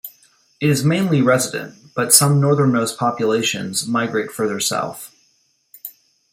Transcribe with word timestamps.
It 0.59 0.67
is 0.71 0.83
mainly 0.83 1.21
resident, 1.21 1.93
but 1.95 2.11
some 2.11 2.41
northernmost 2.41 2.97
populations 2.97 3.85
migrate 3.85 4.31
further 4.31 4.59
south. 4.59 5.13